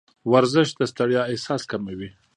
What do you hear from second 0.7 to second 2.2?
د ستړیا احساس کموي.